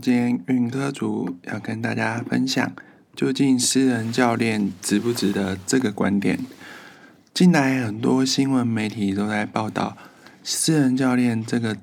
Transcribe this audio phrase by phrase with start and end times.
[0.00, 2.72] 今天运科组要跟大家分享，
[3.14, 6.38] 究竟私人教练值不值得这个观点。
[7.34, 9.98] 近来很多新闻媒体都在报道，
[10.42, 11.76] 私人教练这个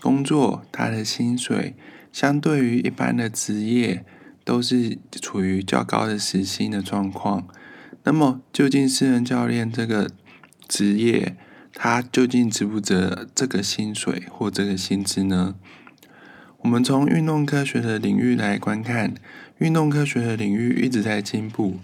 [0.00, 1.76] 工作，他的薪水
[2.12, 4.04] 相对于一般的职业，
[4.44, 7.46] 都是处于较高的时薪的状况。
[8.02, 10.10] 那么，究竟私人教练这个
[10.66, 11.36] 职业，
[11.72, 15.54] 他究竟值不值这个薪水或这个薪资呢？
[16.62, 19.14] 我们从运动科学的领域来观看，
[19.58, 21.78] 运动科学的领域一直在进步。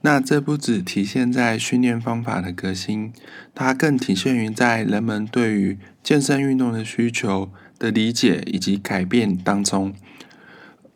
[0.00, 3.12] 那这不只体现在训练方法的革新，
[3.54, 9.94] 它更体现于在人们对于健身运动的需求的理解以及改变当中。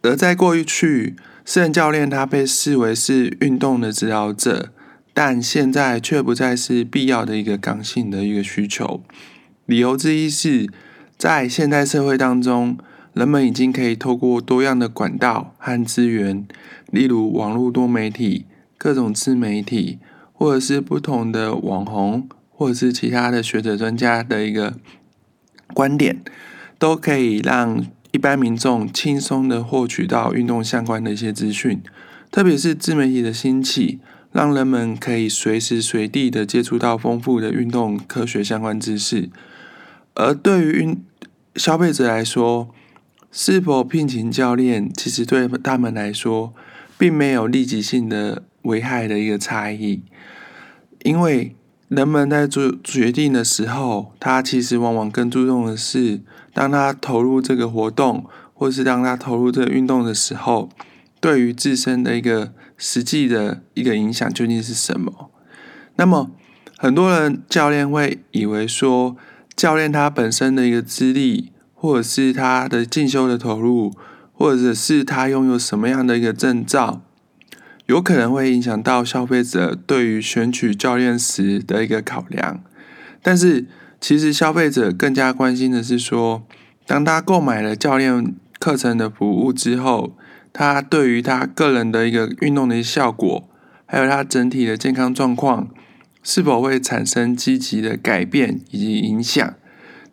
[0.03, 4.73] 而在过去，私人教练他被视为是运动的指导者，
[5.15, 9.03] 但现在却不再是必要的一个刚性的一个需求。
[9.65, 10.69] 理由之一是
[11.17, 12.77] 在现代社会当中。
[13.19, 16.47] 人们已经可以透过多样的管道和资源，
[16.93, 19.99] 例如网络多媒体、各种自媒体，
[20.33, 24.75] 或者是不同的网红，或者是其他的学者专家的一个
[25.75, 26.23] 观点，
[26.79, 31.83] 都可以让一般民众轻松的获取到运动相关的一些资讯。
[32.31, 33.99] 特别是自媒体的兴起，
[34.31, 39.29] 让人们可以随时随地的接触到丰富的运动科学相关知识。
[40.15, 41.03] 而对于运
[41.57, 42.69] 消费者来说，
[43.31, 46.55] 是否聘请教练，其实对他们来说，
[46.97, 50.03] 并没有立即性的危害的一个差异，
[51.05, 51.55] 因为
[51.89, 56.21] 人们在做决定的时候，他其实往往更注重的是，
[56.55, 60.71] 当他投入这个活动，或是当他投入这个运动的时候，
[61.21, 65.31] 对于自身的一个实际的一个影响究竟是什么？
[65.97, 66.31] 那么，
[66.79, 69.17] 很多人教练会以为说，
[69.55, 71.53] 教练他本身的一个资历。
[71.81, 73.95] 或者是他的进修的投入，
[74.33, 77.03] 或者是他拥有什么样的一个证照，
[77.87, 82.61] 有可能会影响到消费者对于选取教练时的一个考量。
[83.23, 83.67] 但是，
[84.01, 86.43] 其实消费者更加关心的是说，
[86.85, 90.17] 当他购买了教练课程的服务之后，
[90.53, 93.49] 他对于他个人的一个运动的效果，
[93.87, 95.69] 还有他整体的健康状况，
[96.25, 99.55] 是否会产生积极的改变以及影响。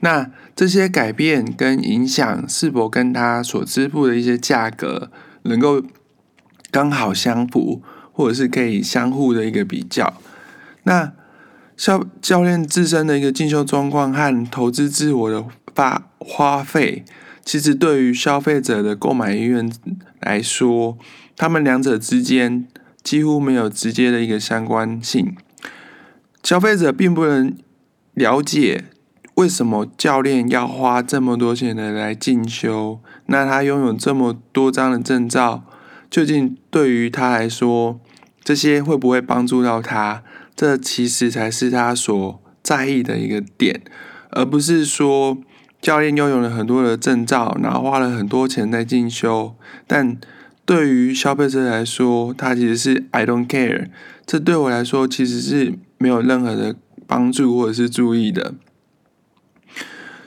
[0.02, 5.12] 那这些改变跟影响是否跟他所支付的一些价格
[5.44, 5.84] 能够
[6.72, 7.84] 刚好相符，
[8.14, 10.14] 或者是可以相互的一个比较？
[10.84, 11.12] 那
[11.76, 15.46] 教教练自身的一个进修状况和投资自我的
[15.76, 17.04] 花花费，
[17.44, 19.70] 其实对于消费者的购买意愿
[20.22, 20.98] 来说，
[21.36, 22.66] 他们两者之间
[23.04, 25.36] 几乎没有直接的一个相关性。
[26.42, 27.54] 消费者并不能
[28.14, 28.86] 了解。
[29.36, 33.00] 为什么教练要花这么多钱的来进修？
[33.26, 35.64] 那他拥有这么多张的证照，
[36.10, 38.00] 究竟对于他来说，
[38.44, 40.24] 这些会不会帮助到他？
[40.56, 43.82] 这其实才是他所在意的一个点，
[44.30, 45.38] 而不是说
[45.82, 49.54] 教练拥有了很多的证照，然后花了很多钱在进修。
[49.86, 50.18] 但
[50.64, 53.90] 对于消费者来说，他其实是 I don't care。
[54.26, 56.74] 这对我来说其实是没有任何的
[57.06, 58.54] 帮助或者是注意的。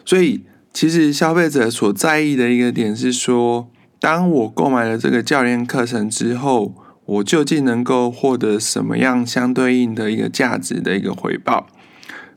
[0.08, 0.42] 所以，
[0.72, 3.68] 其实消费者所在意的一个点是说，
[4.00, 6.74] 当我购买了这个教练课程之后，
[7.04, 11.66] 我究竟能够获得什么样相对应的一个价值的一个回报？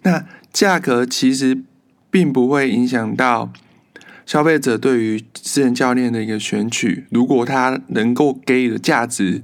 [0.04, 1.64] 那价格其实
[2.09, 3.54] 并不会影响到
[4.26, 7.06] 消费者对于私人教练的一个选取。
[7.09, 9.42] 如果他能够给予的价值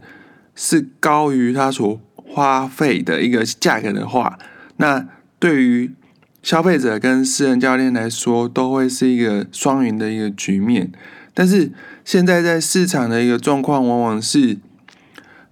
[0.54, 4.38] 是高于他所花费的一个价格的话，
[4.76, 5.08] 那
[5.40, 5.94] 对于
[6.48, 10.90] 消费者跟私人教练来说，都会是一个双赢的一个局面。
[11.34, 11.74] 但是
[12.06, 14.58] 现在在市场的一个状况，往往是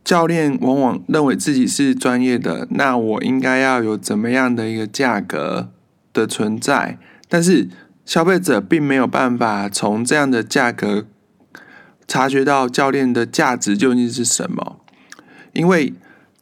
[0.06, 5.70] 教练往往认为自己是专业的，那我应该要有怎么样的一个价格
[6.14, 6.98] 的存在？
[7.28, 7.68] 但是
[8.06, 11.06] 消费者并没有办法从这样的价格
[12.08, 14.80] 察觉到教练的价值究竟是什么，
[15.52, 15.94] 因为。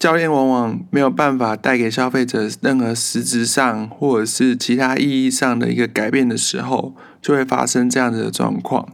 [0.03, 8.85] 教练往往没有办法带给消费者任何实质上或者是其他意义上的一个改变的时候，就会发生这样子的状况。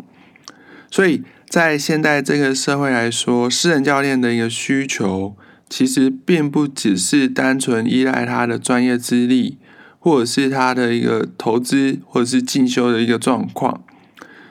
[0.91, 5.35] 所以在现代这个社会来说，私人教练的一个需求，
[5.67, 9.57] 其实并不只是单纯依赖他的专业资历，
[9.97, 13.81] 或者是他的一个投资或者是进修的一个状况。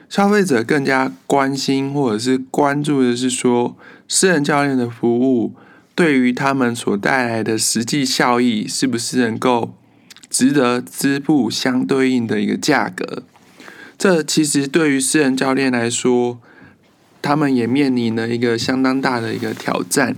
[0.08, 3.76] 消费者更加关心或者是关注的是说，
[4.08, 5.54] 私人教练的服务。
[5.98, 9.74] 对于他们所带来的实际效益，是不是能够
[10.30, 13.24] 值得支付相对应的一个价格？
[13.98, 16.38] 这其实对于私人教练来说，
[17.20, 20.14] 他们也面临了一个相当大的一个挑战，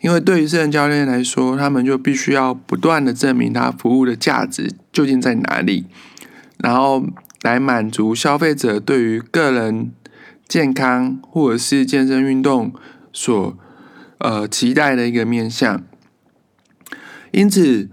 [0.00, 5.86] 因为对于私人教练来说，他们就必须要不断的证明他服务的价值究竟在哪里，
[6.58, 7.06] 然后
[7.42, 9.92] 来满足消费者对于个人
[10.48, 12.72] 健康或者是健身运动
[13.12, 13.56] 所
[14.22, 15.84] 呃期待的一个面向。
[17.32, 17.88] 因此，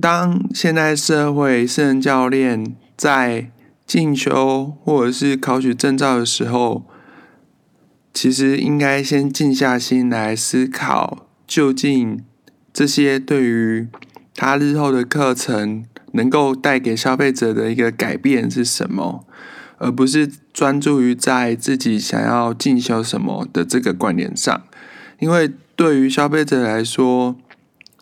[0.00, 3.50] 当现在社会私人教练在
[3.86, 6.86] 进修或者是考取证照的时候，
[8.12, 12.24] 其实应该先静下心来思考，究竟
[12.72, 13.88] 这些对于
[14.34, 19.24] 他日后的课程能够带给消费者的一个改变是什么，
[19.78, 24.62] 而不是专注于在自己想要进修什么的这个观点上。
[25.20, 27.34] 因为对于消费者来说，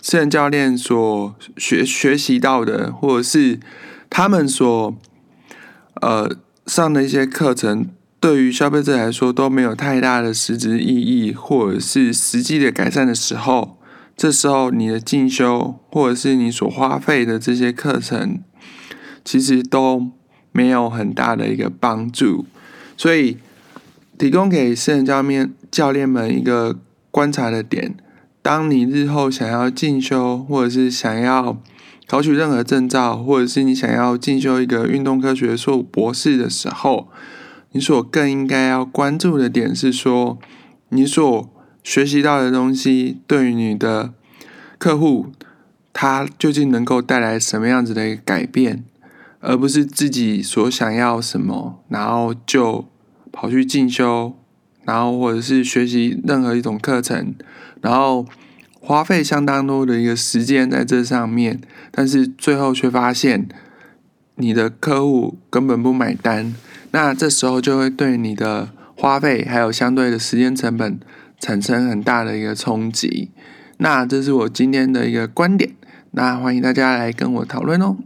[0.02, 3.60] 私人教练所学学习到的，或者是
[4.10, 4.96] 他们所
[6.00, 6.28] 呃
[6.66, 7.86] 上的一些课程。
[8.18, 13.78] 对于消费者来说都没有太大的实质意义，或者是实际的改善的时候，
[14.16, 18.40] 这时候你的进修或者是你所花费的这些课程，
[19.24, 20.04] 其实都
[20.50, 22.44] 没有很大的一个帮助。
[22.96, 23.36] 所以，
[24.18, 26.76] 提供给私人教练教练们一个
[27.10, 27.96] 观察的点：
[28.42, 31.60] 当你日后想要进修，或者是想要
[32.06, 37.08] 考取任何证照，或者是你想要进修一个运动科学硕博士的时候。
[37.72, 40.38] 你所更应该要关注的点是说，
[40.88, 41.50] 你所
[41.84, 44.14] 学习到的东西对于你的
[44.78, 45.26] 客户，
[45.92, 48.84] 他究竟能够带来什么样子的一个改变，
[49.40, 52.86] 而不是自己所想要什么，然后就
[53.30, 54.34] 跑去进修，
[54.88, 57.34] 然后或者是学习任何一种课程，
[57.82, 58.24] 然后
[58.80, 63.46] 花费相当多的一个时间在这上面，但是最后却发现
[64.36, 66.54] 你的客户根本不买单。
[66.92, 70.98] 那这时候就会对你的花费还有相对的时间成本
[71.38, 73.30] 产生很大的一个冲击。
[73.76, 75.72] 那这是我今天的一个观点，
[76.12, 77.98] 那欢迎大家来跟我讨论哦。